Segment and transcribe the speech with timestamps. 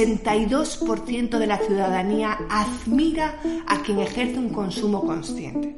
[0.00, 3.34] El 82% de la ciudadanía admira
[3.66, 5.76] a quien ejerce un consumo consciente.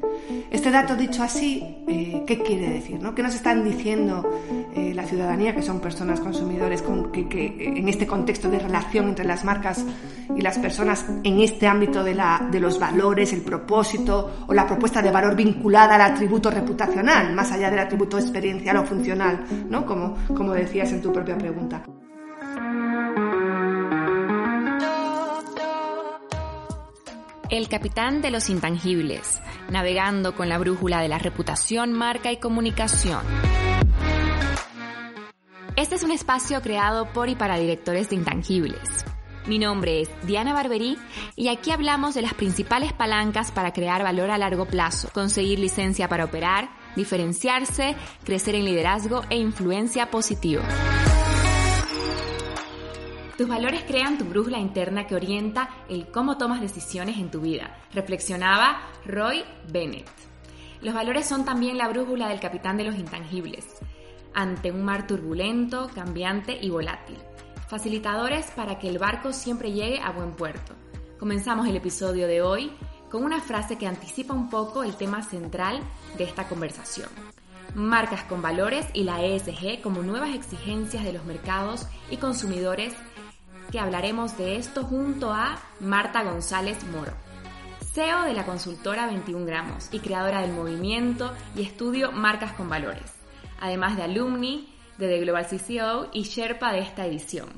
[0.48, 3.01] Este dato dicho así, eh, ¿qué quiere decir?
[3.01, 3.17] No?
[3.17, 4.23] ¿Qué nos están diciendo
[4.77, 9.09] eh, la ciudadanía, que son personas consumidores, con, que, que, en este contexto de relación
[9.09, 9.85] entre las marcas
[10.37, 14.69] y las personas, en este ámbito de, la, de los valores, el propósito o la
[14.69, 19.84] propuesta de valor vinculada al atributo reputacional, más allá del atributo experiencial o funcional, ¿no?
[19.84, 21.83] como, como decías en tu propia pregunta?
[27.53, 33.20] El capitán de los intangibles, navegando con la brújula de la reputación, marca y comunicación.
[35.77, 39.05] Este es un espacio creado por y para directores de intangibles.
[39.47, 40.97] Mi nombre es Diana Barberí
[41.36, 46.09] y aquí hablamos de las principales palancas para crear valor a largo plazo, conseguir licencia
[46.09, 50.62] para operar, diferenciarse, crecer en liderazgo e influencia positiva.
[53.43, 57.77] Tus valores crean tu brújula interna que orienta el cómo tomas decisiones en tu vida,
[57.93, 60.09] reflexionaba Roy Bennett.
[60.81, 63.67] Los valores son también la brújula del capitán de los intangibles,
[64.33, 67.19] ante un mar turbulento, cambiante y volátil.
[67.67, 70.75] Facilitadores para que el barco siempre llegue a buen puerto.
[71.19, 72.71] Comenzamos el episodio de hoy
[73.11, 75.81] con una frase que anticipa un poco el tema central
[76.17, 77.09] de esta conversación.
[77.75, 82.95] Marcas con valores y la ESG como nuevas exigencias de los mercados y consumidores
[83.73, 87.12] que hablaremos de esto junto a Marta González Moro,
[87.94, 93.15] CEO de la consultora 21 gramos y creadora del movimiento y estudio Marcas con Valores,
[93.60, 94.69] además de alumni
[94.99, 97.49] de The Global CCO y Sherpa de esta edición.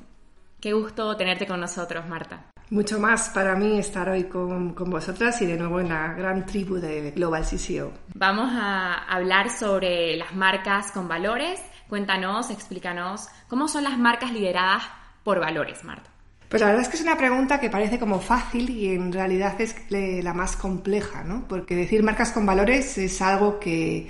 [0.61, 2.47] Qué gusto tenerte con nosotros, Marta.
[2.71, 6.47] Mucho más para mí estar hoy con, con, vosotras y de nuevo en la gran
[6.47, 7.93] tribu de Global CCO.
[8.15, 11.61] Vamos a hablar sobre las marcas con valores.
[11.89, 14.85] Cuéntanos, explícanos, ¿cómo son las marcas lideradas
[15.25, 16.11] por valores, Marta?
[16.49, 19.61] Pues la verdad es que es una pregunta que parece como fácil y en realidad
[19.61, 21.49] es la más compleja, ¿no?
[21.49, 24.09] Porque decir marcas con valores es algo que,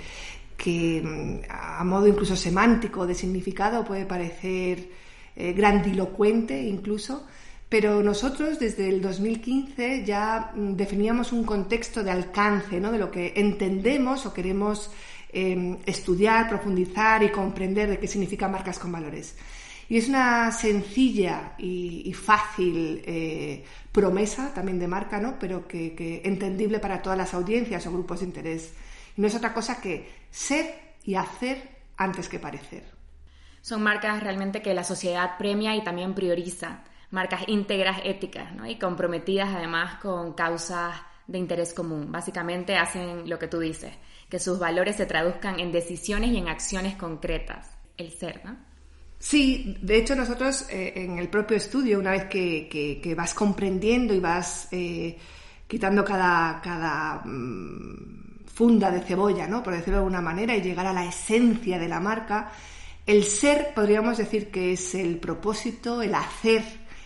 [0.55, 4.89] que a modo incluso semántico, de significado, puede parecer
[5.35, 7.25] eh, grandilocuente incluso,
[7.67, 12.91] pero nosotros desde el 2015 ya definíamos un contexto de alcance, ¿no?
[12.91, 14.91] De lo que entendemos o queremos
[15.33, 19.35] eh, estudiar, profundizar y comprender de qué significan marcas con valores.
[19.87, 25.37] Y es una sencilla y, fácil eh, promesa también de marca, ¿no?
[25.39, 28.73] pero que, que, entendible para todas las audiencias o grupos de interés.
[29.17, 32.83] No es otra cosa que ser y hacer antes que parecer.
[33.61, 36.83] Son marcas realmente que la sociedad premia y también prioriza.
[37.11, 38.67] Marcas íntegras, éticas ¿no?
[38.67, 40.95] y comprometidas además con causas
[41.27, 42.11] de interés común.
[42.11, 43.93] Básicamente hacen lo que tú dices,
[44.29, 47.71] que sus valores se traduzcan en decisiones y en acciones concretas.
[47.97, 48.57] El ser, ¿no?
[49.25, 54.19] Sí, de hecho nosotros eh, en el propio estudio, una vez que, vas comprendiendo y
[54.19, 55.17] vas eh,
[55.67, 59.63] quitando cada, cada mmm, funda de cebolla, ¿no?
[59.63, 62.51] por decirlo de alguna manera, y llegar a la esencia de la marca,
[63.07, 66.63] el ser podríamos decir que es el propósito, el hacer,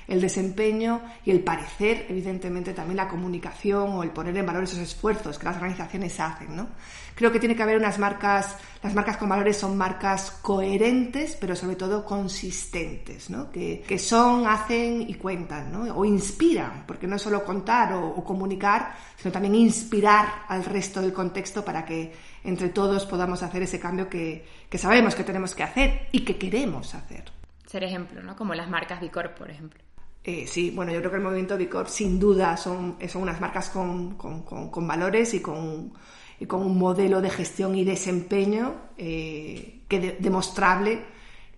[0.10, 4.80] el desempeño y el parecer, evidentemente también la comunicación o el poner en valor esos
[4.80, 6.68] esfuerzos que las organizaciones hacen, ¿no?
[7.16, 11.56] Creo que tiene que haber unas marcas, las marcas con valores son marcas coherentes, pero
[11.56, 13.52] sobre todo consistentes, ¿no?
[13.52, 15.94] Que, que son, hacen y cuentan, ¿no?
[15.96, 21.02] O inspiran, porque no es solo contar o, o comunicar, sino también inspirar al resto
[21.02, 25.54] del contexto para que entre todos podamos hacer ese cambio que, que sabemos que tenemos
[25.54, 27.26] que hacer y que queremos hacer.
[27.66, 28.36] Ser ejemplo, ¿no?
[28.36, 29.80] Como las marcas Bicorp, por ejemplo.
[30.24, 33.70] Eh, sí, bueno, yo creo que el movimiento Bicorp sin duda son, son unas marcas
[33.70, 35.94] con, con, con, con valores y con,
[36.40, 41.04] y con, un modelo de gestión y desempeño eh, que de, demostrable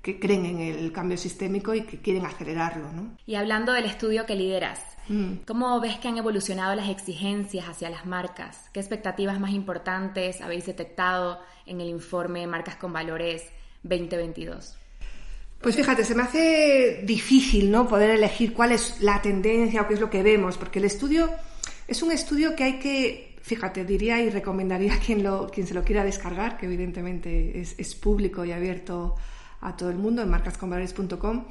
[0.01, 2.91] que creen en el cambio sistémico y que quieren acelerarlo.
[2.91, 3.17] ¿no?
[3.25, 5.43] Y hablando del estudio que lideras, mm.
[5.45, 8.69] ¿cómo ves que han evolucionado las exigencias hacia las marcas?
[8.73, 13.47] ¿Qué expectativas más importantes habéis detectado en el informe Marcas con Valores
[13.83, 14.80] 2022?
[15.61, 17.87] Pues fíjate, se me hace difícil ¿no?
[17.87, 21.29] poder elegir cuál es la tendencia o qué es lo que vemos, porque el estudio
[21.87, 25.73] es un estudio que hay que fíjate, diría y recomendaría a quien, lo, quien se
[25.73, 29.15] lo quiera descargar, que evidentemente es, es público y abierto
[29.61, 31.45] a todo el mundo en marcasconvalores.com,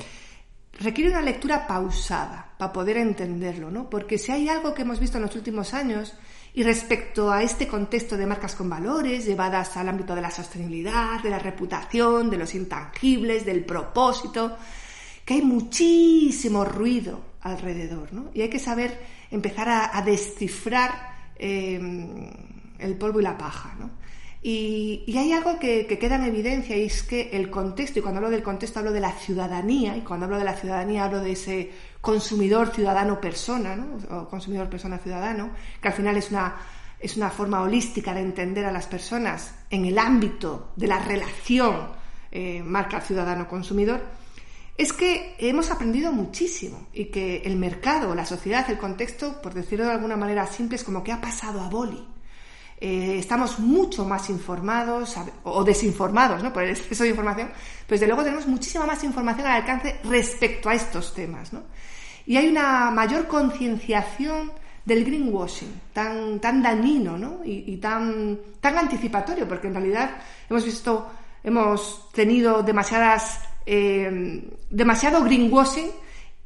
[0.80, 3.88] requiere una lectura pausada para poder entenderlo, ¿no?
[3.88, 6.14] Porque si hay algo que hemos visto en los últimos años
[6.54, 11.22] y respecto a este contexto de marcas con valores llevadas al ámbito de la sostenibilidad,
[11.22, 14.56] de la reputación, de los intangibles, del propósito,
[15.24, 18.30] que hay muchísimo ruido alrededor, ¿no?
[18.34, 18.98] Y hay que saber
[19.30, 20.90] empezar a, descifrar
[21.36, 21.78] eh,
[22.78, 23.99] el polvo y la paja, ¿no?
[24.42, 28.30] Y, hay algo que, queda en evidencia y es que el contexto, y cuando hablo
[28.30, 31.70] del contexto hablo de la ciudadanía, y cuando hablo de la ciudadanía hablo de ese
[32.00, 33.98] consumidor ciudadano persona, ¿no?
[34.16, 35.50] o consumidor persona ciudadano,
[35.80, 36.56] que al final es una,
[36.98, 41.88] es una forma holística de entender a las personas en el ámbito de la relación
[42.32, 44.00] eh, marca ciudadano consumidor,
[44.78, 49.84] es que hemos aprendido muchísimo y que el mercado, la sociedad, el contexto, por decirlo
[49.84, 52.02] de alguna manera simple, es como que ha pasado a boli.
[52.82, 56.50] Eh, estamos mucho más informados o desinformados ¿no?
[56.50, 57.50] por el exceso de información,
[57.86, 61.52] pues de luego tenemos muchísima más información al alcance respecto a estos temas.
[61.52, 61.64] ¿no?
[62.24, 64.52] Y hay una mayor concienciación
[64.86, 67.40] del greenwashing, tan, tan dañino ¿no?
[67.44, 70.16] y, tan, tan anticipatorio, porque en realidad
[70.48, 71.10] hemos visto,
[71.44, 75.90] hemos tenido demasiadas, eh, demasiado greenwashing.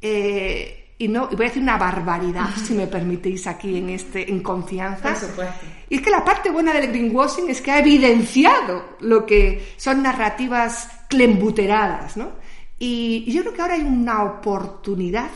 [0.01, 4.41] Eh, y no voy a decir una barbaridad, si me permitís aquí en este en
[4.41, 5.09] confianza.
[5.09, 5.65] Por supuesto.
[5.89, 10.01] Y es que la parte buena del greenwashing es que ha evidenciado lo que son
[10.01, 12.31] narrativas clembuteradas, ¿no?
[12.79, 15.31] Y, yo creo que ahora hay una oportunidad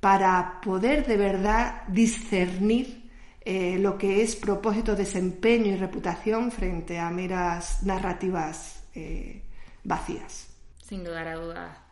[0.00, 3.10] para poder de verdad discernir
[3.40, 9.42] eh, lo que es propósito, desempeño y reputación frente a meras narrativas eh,
[9.82, 10.48] vacías.
[10.82, 11.87] Sin lugar a dudas.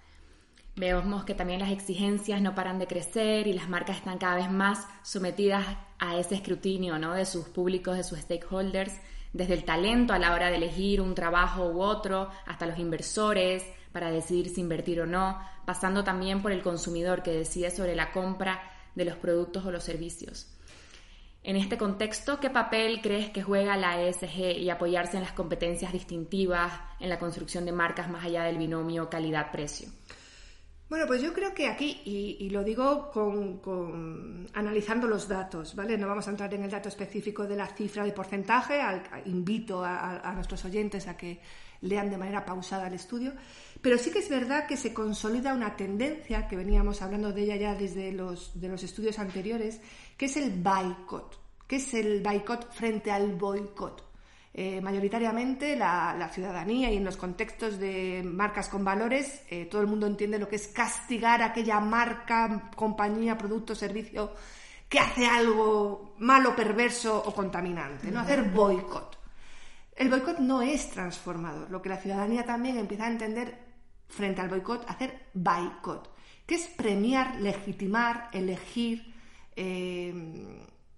[0.78, 4.50] Vemos que también las exigencias no paran de crecer y las marcas están cada vez
[4.50, 5.64] más sometidas
[5.99, 7.14] a ese escrutinio ¿no?
[7.14, 8.93] de sus públicos, de sus stakeholders,
[9.32, 13.64] desde el talento a la hora de elegir un trabajo u otro, hasta los inversores
[13.90, 18.12] para decidir si invertir o no, pasando también por el consumidor que decide sobre la
[18.12, 18.61] compra
[18.94, 20.52] de los productos o los servicios.
[21.43, 25.94] En este contexto, ¿qué papel crees que juega la ESG y apoyarse en las competencias
[25.94, 26.70] distintivas
[27.00, 29.88] en la construcción de marcas más allá del binomio calidad-precio?
[30.88, 35.99] Bueno, pues yo creo que aquí, y, lo digo con, analizando los datos, ¿vale?
[35.99, 38.81] No vamos a entrar en el dato específico de la cifra de porcentaje,
[39.25, 41.41] invito a, nuestros oyentes a que
[41.81, 43.33] lean de manera pausada el estudio,
[43.83, 47.56] pero sí que es verdad que se consolida una tendencia, que veníamos hablando de ella
[47.56, 49.81] ya desde los, de los estudios anteriores,
[50.17, 51.37] que es el boicot,
[51.67, 54.06] que es el boicot frente al boicot.
[54.58, 59.87] Eh, mayoritariamente la, ciudadanía y en los contextos de marcas con valores, eh, todo el
[59.87, 64.32] mundo entiende lo que es castigar a aquella marca, compañía, producto, servicio
[64.88, 68.20] que hace algo malo, perverso o contaminante, ¿no?
[68.20, 69.19] Hacer boicot.
[69.94, 71.70] El boicot no es transformador.
[71.70, 73.58] Lo que la ciudadanía también empieza a entender
[74.08, 76.17] frente al boicot, hacer boicot,
[76.47, 79.12] que es premiar, legitimar, elegir
[79.55, 80.14] eh,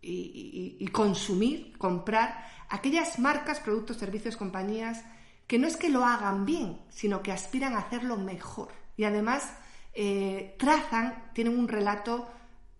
[0.00, 5.04] y consumir, comprar aquellas marcas, productos, servicios, compañías
[5.48, 8.68] que no es que lo hagan bien, sino que aspiran a hacerlo mejor.
[8.96, 9.50] Y además
[9.94, 12.28] eh, trazan, tienen un relato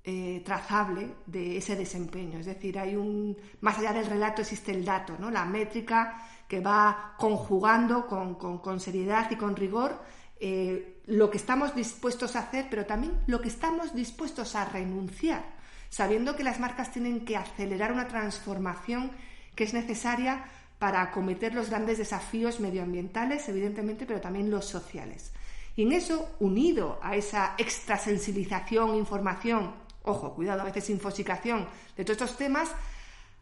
[0.05, 2.39] eh, trazable de ese desempeño.
[2.39, 3.37] Es decir, hay un.
[3.63, 5.31] Más allá del relato existe el dato, ¿no?
[5.31, 10.01] La métrica que va conjugando con, seriedad y con rigor
[10.39, 15.57] eh, lo que estamos dispuestos a hacer, pero también lo que estamos dispuestos a renunciar,
[15.89, 19.13] sabiendo que las marcas tienen que acelerar una transformación
[19.55, 20.45] que es necesaria
[20.79, 25.33] para acometer los grandes desafíos medioambientales, evidentemente, pero también los sociales.
[25.75, 32.21] Y en eso, unido a esa extrasensibilización, información, ojo, cuidado, a veces infosicación de todos
[32.21, 32.71] estos temas,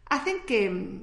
[0.05, 1.01] hacen que,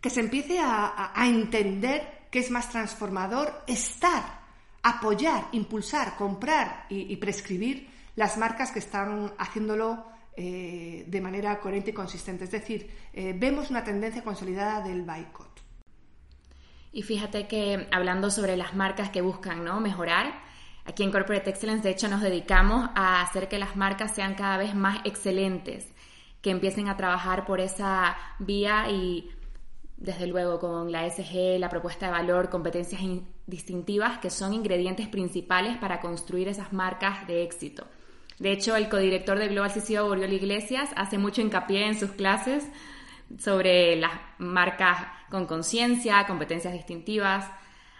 [0.00, 4.40] que se empiece a, entender que es más transformador estar,
[4.82, 11.94] apoyar, impulsar, comprar y prescribir las marcas que están haciéndolo eh, de manera coherente y
[11.94, 12.44] consistente.
[12.44, 15.60] Es decir, eh, vemos una tendencia consolidada del boicot.
[16.92, 19.80] Y fíjate que hablando sobre las marcas que buscan ¿no?
[19.80, 20.32] mejorar,
[20.84, 24.58] aquí en Corporate Excellence de hecho nos dedicamos a hacer que las marcas sean cada
[24.58, 25.86] vez más excelentes,
[26.40, 29.30] que empiecen a trabajar por esa vía y
[29.96, 33.00] desde luego con la SG, la propuesta de valor, competencias
[33.46, 37.86] distintivas que son ingredientes principales para construir esas marcas de éxito.
[38.38, 42.66] De hecho, el codirector de Global CCO, Oriol Iglesias, hace mucho hincapié en sus clases
[43.38, 47.50] sobre las marcas con conciencia, competencias distintivas.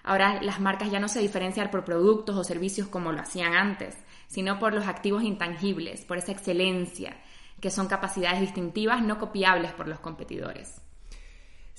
[0.03, 3.97] Ahora las marcas ya no se diferencian por productos o servicios como lo hacían antes,
[4.27, 7.17] sino por los activos intangibles, por esa excelencia
[7.61, 10.83] que son capacidades distintivas no copiables por los competidores.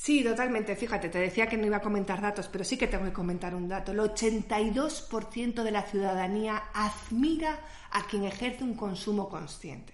[0.03, 0.75] Sí, totalmente.
[0.75, 3.55] Fíjate, te decía que no iba a comentar datos, pero sí que tengo que comentar
[3.55, 3.93] un dato.
[3.93, 7.57] El 82% de la ciudadanía admira
[7.89, 9.93] a quien ejerce un consumo consciente.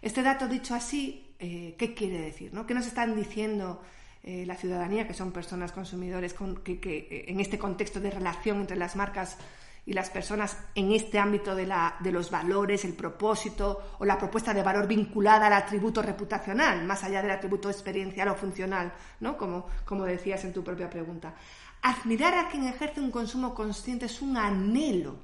[0.00, 2.54] Este dato dicho así, eh, ¿qué quiere decir?
[2.54, 2.66] ¿no?
[2.66, 3.82] ¿Qué nos están diciendo
[4.22, 8.78] eh, la ciudadanía, que son personas consumidores, que, que, en este contexto de relación entre
[8.78, 9.36] las marcas
[9.84, 14.16] y las personas en este ámbito de, la, de, los valores, el propósito o la
[14.16, 19.36] propuesta de valor vinculada al atributo reputacional, más allá del atributo experiencial o funcional, ¿no?
[19.36, 21.34] como, como decías en tu propia pregunta.
[21.82, 25.16] Admirar a quien ejerce un consumo consciente es un anhelo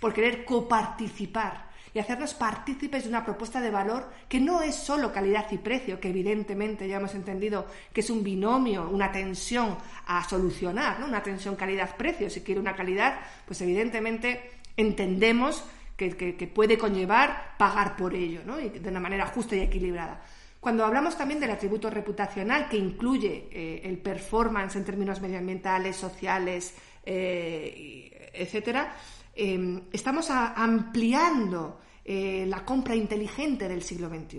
[0.00, 5.12] por querer coparticipar y hacernos partícipes de una propuesta de valor que no es solo
[5.12, 10.28] calidad y precio, que evidentemente ya hemos entendido que es un binomio, una tensión a
[10.28, 11.06] solucionar, ¿no?
[11.06, 12.30] una tensión calidad-precio.
[12.30, 15.64] Si quiere una calidad, pues evidentemente entendemos
[15.96, 18.58] que, puede conllevar pagar por ello, ¿no?
[18.58, 20.22] y de una manera justa y equilibrada.
[20.58, 26.74] Cuando hablamos también del atributo reputacional que incluye eh, el performance en términos medioambientales, sociales,
[27.04, 28.94] eh, etcétera,
[29.42, 34.38] Em, estamos ampliando eh, la compra inteligente del siglo XXI.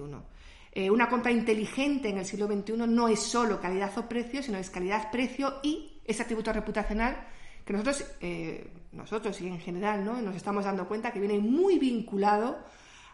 [0.71, 4.59] Eh, una compra inteligente en el siglo XXI no es solo calidad o precio, sino
[4.59, 7.17] es calidad-precio y ese atributo reputacional
[7.65, 10.21] que nosotros, eh, nosotros y en general ¿no?
[10.21, 12.59] nos estamos dando cuenta que viene muy vinculado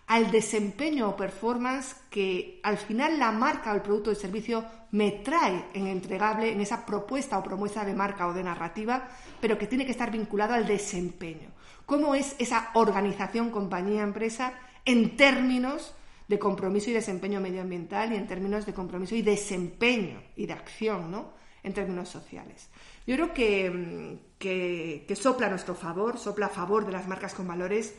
[0.07, 4.63] al desempeño o performance que al final la marca o el producto o el servicio
[4.91, 9.09] me trae en entregable, en esa propuesta o promesa de marca o de narrativa,
[9.41, 11.51] pero que tiene que estar vinculado al desempeño.
[11.85, 14.53] ¿Cómo es esa organización compañía-empresa
[14.85, 15.93] en términos
[16.27, 21.11] de compromiso y desempeño medioambiental y en términos de compromiso y desempeño y de acción,
[21.11, 21.33] ¿no?
[21.63, 22.69] En términos sociales.
[23.05, 27.33] Yo creo que, que, que sopla a nuestro favor, sopla a favor de las marcas
[27.33, 27.93] con valores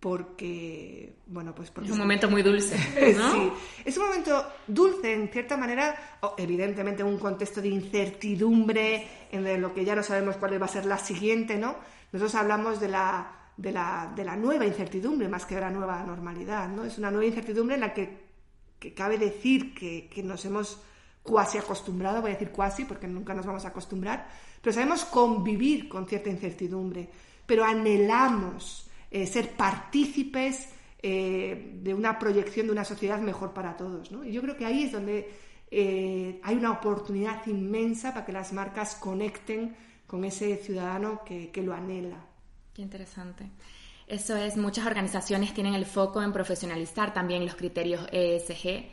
[0.00, 1.88] porque, bueno, pues porque...
[1.88, 2.76] Es un momento muy dulce,
[3.16, 3.32] ¿no?
[3.32, 3.52] sí,
[3.84, 9.72] es un momento dulce, en cierta manera, evidentemente en un contexto de incertidumbre, en lo
[9.72, 11.76] que ya no sabemos cuál va a ser la siguiente, ¿no?
[12.12, 16.02] Nosotros hablamos de la, de la, de la nueva incertidumbre más que de la nueva
[16.04, 16.84] normalidad, ¿no?
[16.84, 18.26] Es una nueva incertidumbre en la que,
[18.78, 20.80] que cabe decir que, que nos hemos
[21.22, 24.28] cuasi acostumbrado, voy a decir cuasi porque nunca nos vamos a acostumbrar,
[24.62, 27.08] pero sabemos convivir con cierta incertidumbre,
[27.46, 28.85] pero anhelamos
[29.16, 30.68] eh, ser partícipes
[31.02, 34.10] eh, de una proyección de una sociedad mejor para todos.
[34.26, 35.32] Y yo creo que ahí es donde
[35.70, 39.74] eh, hay una oportunidad inmensa para que las marcas conecten
[40.06, 42.26] con ese ciudadano que, lo anhela.
[42.74, 43.48] Qué interesante.
[44.06, 48.84] Eso es, muchas organizaciones tienen el foco en profesionalizar también los criterios ESG,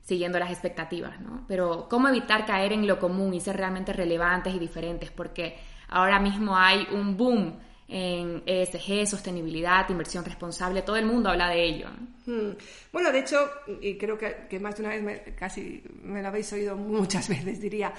[0.00, 1.44] siguiendo las expectativas, ¿no?
[1.48, 5.10] Pero ¿cómo evitar caer en lo común y ser realmente relevantes y diferentes?
[5.10, 5.56] Porque
[5.88, 7.58] ahora mismo hay un boom
[7.92, 11.88] en ESG, sostenibilidad, inversión responsable, todo el mundo habla de ello.
[12.24, 12.56] Hmm.
[12.90, 13.36] Bueno, de hecho,
[13.82, 17.92] y creo que, más de una vez, casi me lo habéis oído muchas veces, diría,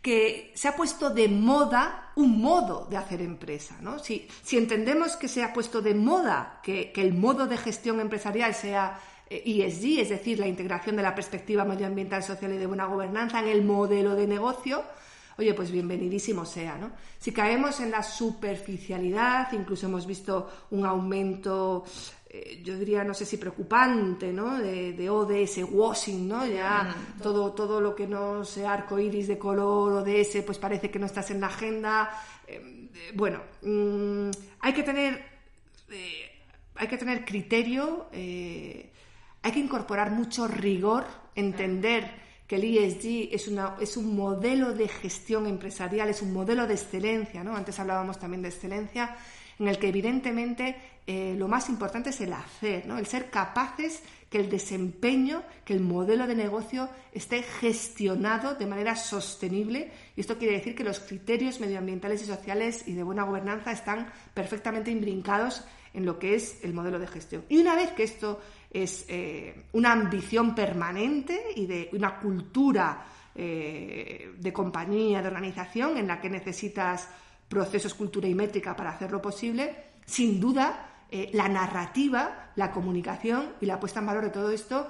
[0.00, 3.76] que se ha puesto de moda un modo de hacer empresa.
[3.82, 3.98] ¿no?
[3.98, 8.00] Si, si entendemos que se ha puesto de moda que, que el modo de gestión
[8.00, 8.98] empresarial sea
[9.28, 12.86] ESG, eh, e es decir, la integración de la perspectiva medioambiental, social y de buena
[12.86, 14.84] gobernanza en el modelo de negocio,
[15.38, 16.92] oye, pues bienvenidísimo sea, ¿no?
[17.18, 21.84] Si caemos en la superficialidad, incluso hemos visto un aumento,
[22.28, 24.58] eh, yo diría, no sé si preocupante, ¿no?
[24.58, 26.46] De, ODS washing, ¿no?
[26.46, 27.20] Ya mm.
[27.20, 31.06] todo, todo lo que no sea arco iris de color ODS, pues parece que no
[31.06, 32.10] estás en la agenda.
[32.46, 35.24] Eh, bueno, mm, hay que tener,
[35.90, 36.30] eh,
[36.76, 43.76] hay que tener criterio, hay que incorporar mucho rigor, entender que el ESG es, una,
[43.80, 47.56] es un modelo de gestión empresarial, es un modelo de excelencia, ¿no?
[47.56, 49.16] Antes hablábamos también de excelencia,
[49.58, 52.98] en el que evidentemente eh, lo más importante es el hacer, ¿no?
[52.98, 58.96] El ser capaces que el desempeño, que el modelo de negocio esté gestionado de manera
[58.96, 59.92] sostenible.
[60.16, 64.12] Y esto quiere decir que los criterios medioambientales y sociales y de buena gobernanza están
[64.34, 67.44] perfectamente imbrincados en lo que es el modelo de gestión.
[67.48, 68.40] Y una vez que esto
[68.70, 76.08] es eh, una ambición permanente y de una cultura eh, de compañía, de organización, en
[76.08, 77.08] la que necesitas
[77.48, 83.66] procesos, cultura y métrica para hacerlo posible, sin duda eh, la narrativa, la comunicación y
[83.66, 84.88] la puesta en valor de todo esto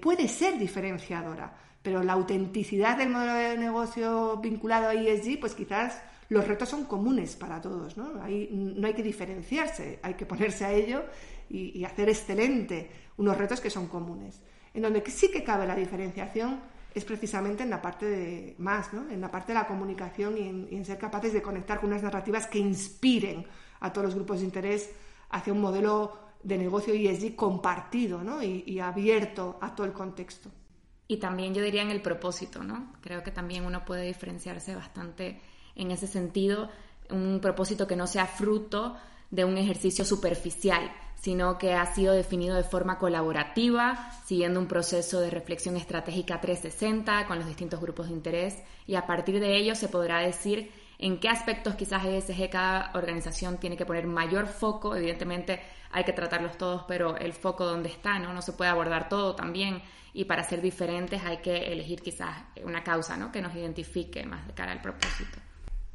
[0.00, 1.56] puede ser diferenciadora.
[1.82, 6.84] Pero la autenticidad del modelo de negocio vinculado a ESG, pues quizás los retos son
[6.84, 8.12] comunes para todos, ¿no?
[8.12, 11.04] no hay que diferenciarse, hay que ponerse a ello
[11.48, 14.40] y, hacer excelente unos retos que son comunes.
[14.74, 16.60] En donde sí que cabe la diferenciación
[16.94, 19.08] es precisamente en la parte de más, ¿no?
[19.10, 22.46] en la parte de la comunicación y en, ser capaces de conectar con unas narrativas
[22.46, 23.46] que inspiren
[23.80, 24.90] a todos los grupos de interés
[25.30, 28.42] hacia un modelo de negocio ESG compartido ¿no?
[28.42, 30.50] y, y abierto a todo el contexto.
[31.06, 32.92] Y también yo diría en el propósito, ¿no?
[33.00, 35.40] Creo que también uno puede diferenciarse bastante
[35.74, 36.68] en ese sentido,
[37.10, 38.94] un propósito que no sea fruto
[39.30, 45.20] de un ejercicio superficial, sino que ha sido definido de forma colaborativa, siguiendo un proceso
[45.20, 49.74] de reflexión estratégica 360 con los distintos grupos de interés y a partir de ello
[49.74, 54.96] se podrá decir en qué aspectos quizás ESG cada organización tiene que poner mayor foco,
[54.96, 58.34] evidentemente hay que tratarlos todos, pero el foco donde está, ¿no?
[58.34, 59.80] No se puede abordar todo también
[60.12, 63.30] y para ser diferentes hay que elegir quizás una causa, ¿no?
[63.30, 65.38] Que nos identifique más de cara al propósito.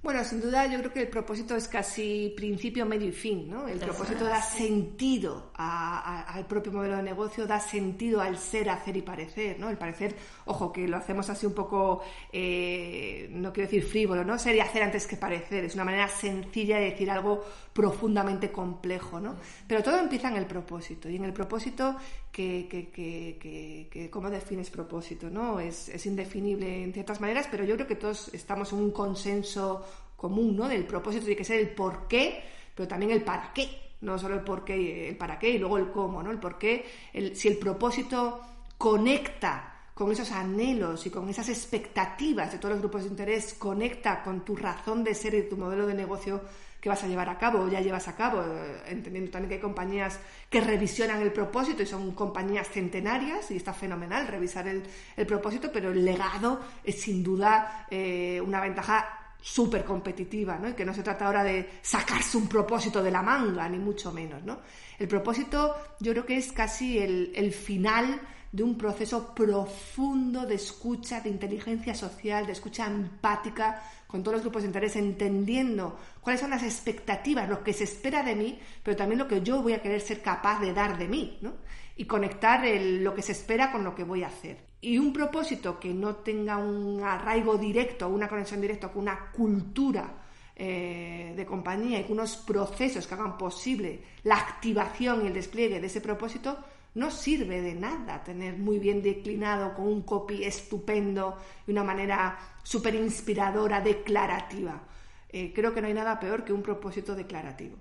[0.04, 3.70] Bueno, sin duda yo creo que el propósito es casi principio, medio y fin, ¿no?
[3.70, 9.02] El propósito da sentido al propio modelo de negocio, da sentido al ser, hacer y
[9.02, 9.70] parecer, ¿no?
[9.70, 14.38] El parecer, ojo, que lo hacemos así un poco, eh, no quiero decir frívolo, ¿no?
[14.38, 17.42] Ser y hacer antes que parecer, es una manera sencilla de decir algo
[17.72, 19.38] profundamente complejo, ¿no?
[19.70, 21.96] Pero todo empieza en el propósito, y en el propósito,
[22.34, 25.60] que, que, que, ¿cómo defines propósito, no?
[25.60, 29.86] Es, es indefinible en ciertas maneras, pero yo creo que todos estamos en un consenso
[30.18, 30.68] común, ¿no?
[30.68, 33.70] Del propósito tiene que ser el por qué, pero también el para qué,
[34.02, 36.32] no solo el por qué, el para qué y luego el cómo, ¿no?
[36.32, 38.42] El por qué, el, si el propósito
[38.80, 44.24] conecta con esos anhelos y con esas expectativas de todos los grupos de interés, conecta
[44.24, 46.42] con tu razón de ser y tu modelo de negocio
[46.84, 49.56] que vas a llevar a cabo o ya llevas a cabo, eh, entendiendo también que
[49.56, 54.84] hay compañías que revisionan el propósito y son compañías centenarias y está fenomenal revisar el,
[55.26, 60.68] propósito, pero el legado es sin duda eh, una ventaja súper competitiva, ¿no?
[60.68, 64.12] Y que no se trata ahora de sacarse un propósito de la manga, ni mucho
[64.12, 64.60] menos, ¿no?
[65.00, 68.20] El propósito yo creo que es casi el, el final
[68.52, 73.82] de un proceso profundo de escucha, de inteligencia social, de escucha empática
[74.14, 78.22] con todos los grupos de interés, entendiendo cuáles son las expectativas, lo que se espera
[78.22, 81.08] de mí, pero también lo que yo voy a querer ser capaz de dar de
[81.08, 81.54] mí, ¿no?
[81.98, 84.68] Y conectar lo que se espera con lo que voy a hacer.
[84.82, 90.14] Y un propósito que no tenga un arraigo directo, una conexión directa con una cultura
[90.56, 95.82] eh, de compañía y con unos procesos que hagan posible la activación y el despliegue
[95.82, 96.60] de ese propósito,
[96.96, 102.38] no sirve de nada tener muy bien declinado con un copy estupendo y una manera
[102.64, 104.84] súper inspiradora, declarativa.
[105.30, 107.78] Eh, creo que no hay nada peor que un propósito declarativo.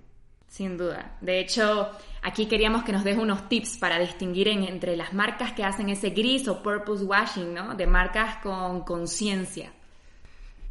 [0.48, 1.16] Sin duda.
[1.20, 1.90] De hecho,
[2.22, 6.10] aquí queríamos que nos des unos tips para distinguir entre las marcas que hacen ese
[6.10, 7.74] gris o purpose washing, ¿no?
[7.74, 9.72] De marcas con conciencia.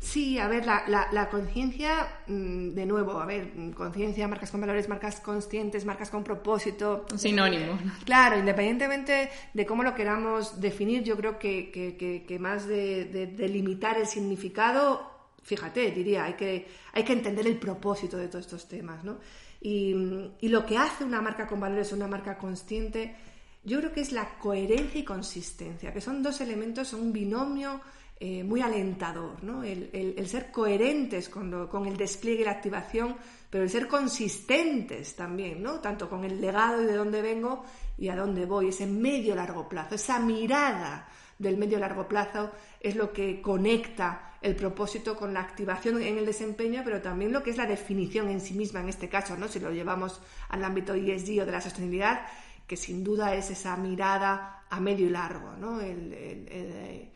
[0.01, 5.19] Sí, a ver, la, conciencia, mm, de nuevo, a ver, conciencia, marcas con valores, marcas
[5.19, 7.05] conscientes, marcas con propósito.
[7.15, 7.77] Sinónimo.
[8.03, 15.07] claro, independientemente de cómo lo queramos definir, yo creo que, más de, delimitar el significado,
[15.43, 19.19] fíjate, diría, hay que, hay que entender el propósito de todos estos temas, ¿no?
[19.61, 19.95] Y,
[20.39, 23.15] y lo que hace una marca con valores, una marca consciente,
[23.63, 27.81] yo creo que es la coherencia y consistencia, que son dos elementos, son un binomio
[28.23, 29.63] eh, muy alentador, ¿no?
[29.63, 33.15] el, ser coherentes con, con, el despliegue y la activación,
[33.49, 35.79] pero el ser consistentes también, ¿no?
[35.79, 37.65] tanto con el legado y de dónde vengo
[37.97, 41.07] y a dónde voy, ese medio largo plazo, esa mirada
[41.39, 46.25] del medio largo plazo es lo que conecta el propósito con la activación en el
[46.27, 49.47] desempeño, pero también lo que es la definición en sí misma en este caso, ¿no?
[49.47, 52.27] si lo llevamos al ámbito ESG o de la sostenibilidad,
[52.67, 55.81] que sin duda es esa mirada a medio y largo, ¿no?
[55.81, 57.09] el,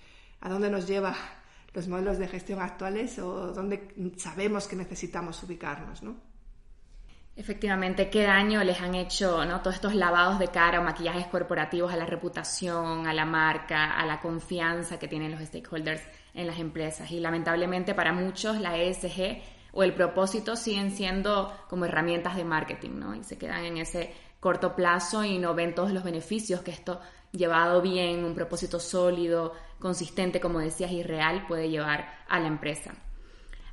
[0.45, 1.15] a dónde nos lleva
[1.73, 6.15] los modelos de gestión actuales o dónde sabemos que necesitamos ubicarnos, ¿no?
[7.35, 9.59] Efectivamente, ¿qué daño les han hecho ¿no?
[9.61, 14.05] todos estos lavados de cara o maquillajes corporativos a la reputación, a la marca, a
[14.05, 16.03] la confianza que tienen los stakeholders
[16.35, 17.09] en las empresas?
[17.11, 19.41] Y lamentablemente para muchos la ESG
[19.73, 23.15] o el propósito siguen siendo como herramientas de marketing, ¿no?
[23.15, 27.01] Y se quedan en ese corto plazo y no ven todos los beneficios que esto
[27.37, 32.95] llevado bien, un propósito sólido, consistente, como decías, y real puede llevar a la empresa.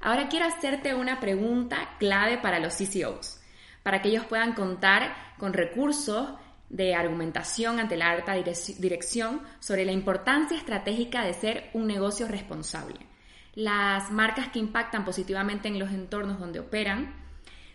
[0.01, 3.41] Ahora quiero hacerte una pregunta clave para los CCOs,
[3.83, 6.31] para que ellos puedan contar con recursos
[6.69, 13.07] de argumentación ante la alta dirección sobre la importancia estratégica de ser un negocio responsable.
[13.55, 17.15] Las marcas que impactan positivamente en los entornos donde operan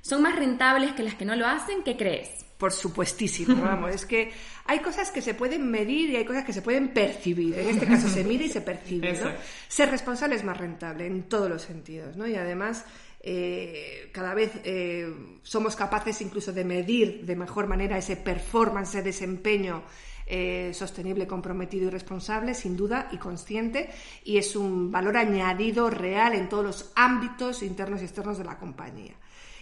[0.02, 2.47] son más rentables que las que no lo hacen, ¿qué crees?
[2.58, 4.32] Por supuestísimo, vamos, es que
[4.66, 7.58] hay cosas que se pueden medir y hay cosas que se pueden percibir.
[7.58, 9.14] En este caso se mide y se percibe.
[9.14, 9.32] ¿no?
[9.68, 12.28] Ser responsable es más rentable en todos los sentidos, ¿no?
[12.28, 12.86] Y además
[13.22, 15.12] eh, cada vez eh,
[15.44, 19.84] somos capaces incluso de medir de mejor manera ese performance, ese desempeño
[20.30, 23.90] eh, sostenible, comprometido y responsable, sin duda, y consciente,
[24.26, 28.58] y es un valor añadido real en todos los ámbitos internos y externos de la
[28.58, 29.14] compañía.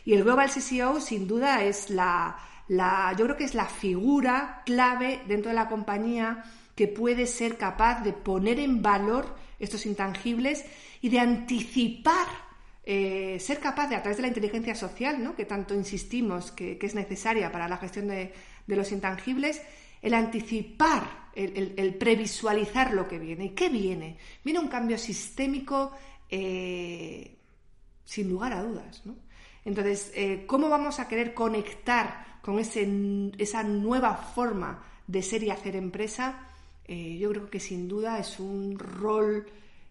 [0.06, 2.36] Y el Global CCO, sin duda, es la,
[2.68, 6.44] la, yo creo que es la figura clave dentro de la compañía
[6.76, 10.66] que puede ser capaz de poner en valor estos intangibles
[11.02, 12.28] y de anticipar,
[12.84, 15.36] eh, ser capaz de, a través de la inteligencia social, ¿no?
[15.36, 18.34] que tanto insistimos que, es necesaria para la gestión de,
[18.68, 19.62] los intangibles,
[20.02, 23.46] el anticipar, el, previsualizar lo que viene.
[23.46, 24.18] ¿Y qué viene?
[24.44, 25.92] Viene un cambio sistémico
[26.30, 27.38] eh,
[28.04, 29.04] sin lugar a dudas.
[29.64, 32.88] Entonces, eh, ¿cómo vamos a querer conectar con ese,
[33.40, 36.48] esa nueva forma de ser y hacer empresa?
[36.88, 39.48] Eh, yo creo que sin duda es un rol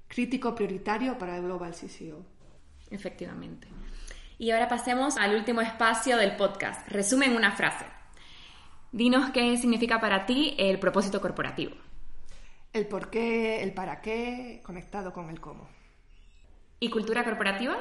[0.07, 2.25] crítico prioritario para el Global CCO.
[2.91, 3.67] Efectivamente.
[4.39, 6.87] Y ahora pasemos al último espacio del podcast.
[6.87, 7.87] Resumen una frase.
[8.93, 11.75] Dinos qué significa para ti el propósito corporativo.
[12.73, 15.69] El por qué, el para qué, conectado con el cómo.
[16.79, 17.77] ¿Y cultura corporativa?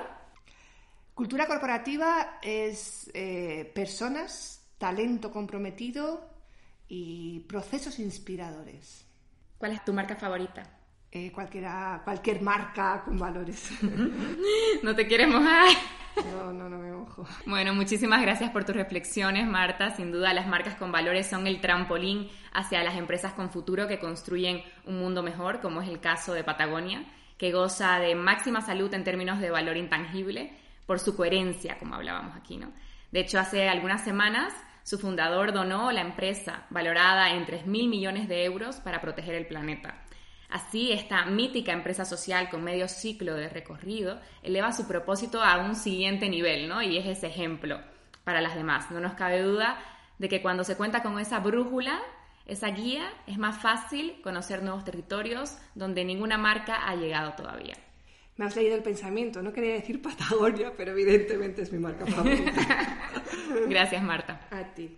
[1.14, 6.30] Cultura corporativa es eh, personas, talento comprometido
[6.90, 9.08] y procesos inspiradores.
[9.58, 10.62] ¿Cuál es tu marca favorita?
[11.10, 13.72] Eh, cualquiera, cualquier marca con valores.
[14.84, 15.70] ¿No te quieres mojar?
[16.34, 17.26] No, no, no me mojo.
[17.46, 19.96] Bueno, muchísimas gracias por tus reflexiones, Marta.
[19.96, 24.00] Sin duda, las marcas con valores son el trampolín hacia las empresas con futuro que
[24.00, 27.06] construyen un mundo mejor, como es el caso de Patagonia,
[27.38, 30.52] que goza de máxima salud en términos de valor intangible
[30.86, 32.74] por su coherencia, como hablábamos aquí, ¿no?
[33.14, 38.44] De hecho, hace algunas semanas su fundador donó la empresa, valorada en 3.000 millones de
[38.46, 40.04] euros, para proteger el planeta.
[40.50, 45.76] Así, esta mítica empresa social con medio ciclo de recorrido eleva su propósito a un
[45.76, 46.82] siguiente nivel, ¿no?
[46.82, 47.82] Y es ese ejemplo
[48.24, 48.92] para las demás.
[48.92, 49.80] No nos cabe duda
[50.20, 52.00] de que cuando se cuenta con esa brújula,
[52.46, 57.76] esa guía, es más fácil conocer nuevos territorios donde ninguna marca ha llegado todavía.
[58.36, 59.42] Me has leído el pensamiento.
[59.42, 62.52] No quería decir Patagonia, pero evidentemente es mi marca favorita.
[63.70, 64.42] Gracias, Marta.
[64.52, 64.98] A ti.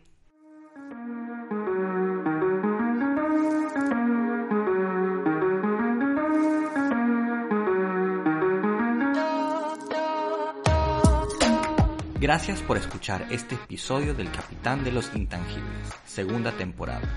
[12.19, 17.07] Gracias por escuchar este episodio del Capitán de los Intangibles, segunda temporada.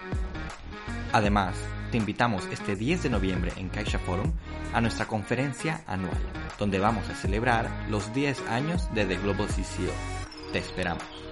[1.12, 1.54] Además,
[1.94, 4.32] te invitamos este 10 de noviembre en Caixa Forum
[4.72, 6.18] a nuestra conferencia anual,
[6.58, 9.92] donde vamos a celebrar los 10 años de The Global CCO.
[10.52, 11.23] Te esperamos.